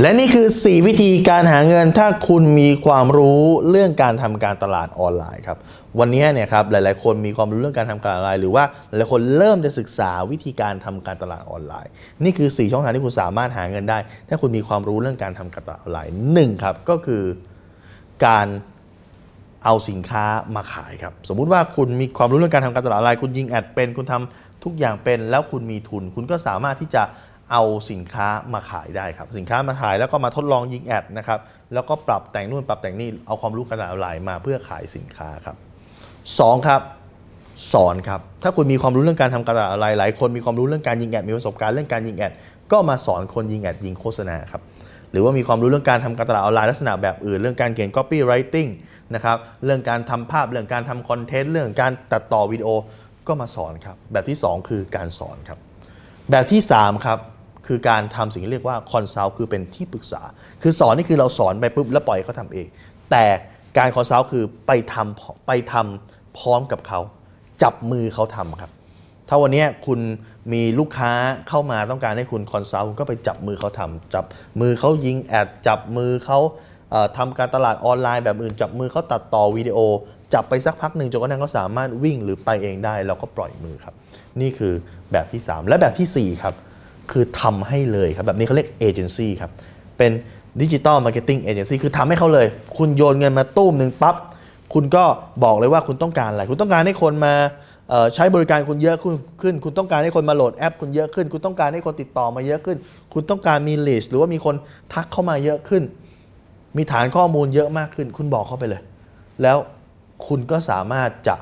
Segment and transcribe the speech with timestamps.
[0.00, 5.58] และนี่คือ 4 วิธีการหาเงินถ้าคุณมีความรู้เรื่องการทำการตลาดออนไลน์ครับ
[5.98, 8.64] วันนี้เนี่ยครับหลาย ๆ คนมีความรู้เรื่องการทำการออนไลน์หรือว่า
[8.96, 11.90] หลายคนเริ่มจะศึกษาวิธีการทำการตลาดออนไลน์
[12.24, 13.98] นี่คือ 4 ช่องทางที่คุณสามารถหาเงินได้
[14.28, 17.22] ถ้าคุณมีความรู้เรื่องการทำการตลาดออนไลน์หนึ่งครับก็คือ
[18.26, 18.46] การ
[19.64, 20.24] เอาสินค้า
[20.56, 27.02] มาขายครับสมมุติว่าคุณมีความรู้เรื่องการทำการตลาดออนไลน์คุณยิงแอดเป็นคุณทำทุกอย่างเป็นแล้วคุณมีทุน คุณก็สามารถที่จะ
[27.52, 31.40] เอาสินค้ามาขายได้ครับสินค้ามาขายแล้วก็มาทดลองยิง ad นะครับ
[31.74, 35.56] แล้วก็ปรับแต่งนู่นปรับแต่งนี่เอาความรู้การตลาดออนไลน์มาเพื่อขายสินค้าครับ
[36.38, 36.80] สองครับ
[37.72, 42.32] สอนครับถ้าคุณมีความรู้เรื่องการทำการตลาดออนไลน์หลายคนมีความรู้เรื่องการยิง ad มีประสบการณ์เรื่องการยิง ad
[42.72, 44.62] ก็มาสอนคนยิง ad ยิงโฆษณาครับ
[45.10, 48.70] หรือว่ามีความรู้เรื่องการทำการตลาดออนไลน์ลักษณะแบบอื่น เรื่องการเขียน copywriting
[49.14, 52.68] นะครับเรื่องการทำภาพเรื่องการทำ content เรื่องการตัดต่อวิดีโอ
[53.28, 55.58] ก็มาสอนครับแบบที่ 2 คือการสอนครับ
[56.30, 57.18] แบบที่3ครับ
[57.68, 60.22] คือการทำสิ่งที่เรียกว่า consult คือเป็นที่ปรึกษา
[60.62, 62.66] คือสอนนี่คือเราสอนไปปุ๊บแล้วปล่อยเขาทำเอง
[63.10, 63.24] แต่
[63.78, 67.00] การ consult คือไปทำไปทำพร้อมกับเขา
[67.62, 68.70] จับมือเขาทำครับ
[69.28, 70.00] ถ้าวันนี้คุณ
[70.52, 71.12] มีลูกค้า
[71.48, 74.24] เข้ามาต้องการให้คุณ consult คุณก็ไปจับมือเขาทำจับ
[74.60, 76.38] มือเขายิง ad จับมือเขา
[77.16, 79.78] ทำการตลาดออนไลน์แบบอื่น จับมือเขาตัดต่อวิดีโอ
[80.34, 83.94] จับไปสักพักหนึ่งจนกระทั่งเขาสามารถวิ่งหรือไปเองได้เราก็ปล่อยมือครับ
[84.40, 84.74] นี่คือ
[85.12, 86.54] แบบที่ 3 และแบบที่ 4 ครับ
[87.12, 89.50] คือทำให้เลยครับ แบบนี้เขาเรียกเอเจนซี่ครับ
[89.98, 90.10] เป็น
[90.62, 94.16] digital marketing agency คือทำให้เขาเลย คุณโยนเงินมาตู้มหนึ่งปั๊บ
[94.74, 95.04] คุณก็
[95.44, 97.34] บอกเลยว่าคุณต้องการอะไร คุณต้องการให้คนมา
[98.14, 102.76] ใช้บริการคุณเยอะขึ้น คุณต้องการให้คนมาโหลดแอป คุณเยอะขึ้น คุณต้องการให้คนติดต่อมาเยอะขึ้น
[103.14, 104.54] คุณต้องการมี lead หรือว่ามีคน
[104.92, 105.82] ทักเข้ามาเยอะขึ้น
[106.76, 108.82] มีฐานข้อมูลเยอะมากขึ้น คุณบอกเข้าไปเลย
[109.42, 109.56] แล้ว
[110.26, 111.36] คุณก็สามารถจะ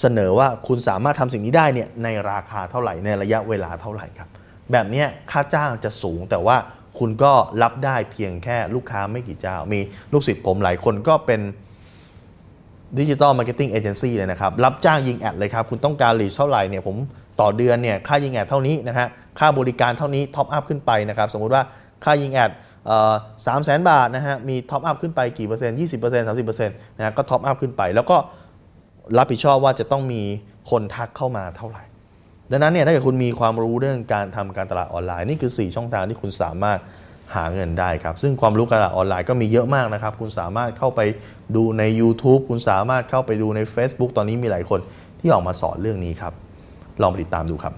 [0.00, 4.28] เสนอว่าคุณสามารถทำสิ่งนี้ได้เนี่ยในราคาเท่าไหร่ในระยะเวลาเท่าไหร่ครับ
[4.72, 6.56] แบบนี้ค่าจ้างจะสูงแต่ว่า
[6.98, 9.80] คุณก็รับได้เพียงแค่ลูกค้าไม่กี่เจ้า มี
[10.12, 11.40] ลูกศิษย์ผมหลายคนก็เป็น
[12.98, 16.96] digital marketing agency เลยนะครับ รับจ้างยิง ad เลยครับ คุณต้องการ reach เท่าไหร่เนี่ยผม
[17.40, 19.06] ต่อเดือนเนี่ยค่ายิง ad เท่านี้นะฮะ
[19.38, 21.62] ค่าบริการเท่านี้ top up ขึ้นไปนะครับ สมมุติว่า
[22.04, 22.50] ค่ายิง ad
[23.46, 28.16] สามแสนบาทนะฮะมี top up ขึ้นไปกี่เปอร์เซ็นต์ยี่สิบเปอร์เซ็นต์สามสิบเปอร์เซ็นต์นะฮะก็ top up ขึ้นไป แล้วก็
[29.18, 30.22] รับผิดชอบว่าจะต้องมี
[30.70, 31.82] คนทักเข้ามาเท่าไหร่
[32.50, 36.78] ดังนั้นเนี่ยถ้าเกิดคุณมีความรู้เรื่องการทำการตลาดออนไลน์นี่คือ 4 ช่องทางที่คุณสามารถ
[37.34, 41.00] หาเงินได้ครับ ซึ่งความรู้การตลาดออนไลน์ก็มีเยอะมากนะครับ คุณสามารถเข้าไป
[41.56, 44.80] ดูใน YouTube คุณสามารถเข้าไปดูใน Facebook ตอนนี้มีหลายคน
[45.20, 46.32] ที่ออกมาสอนเรื่องนี้ครับ
[47.02, 47.74] ลองไปติดตามดูครับ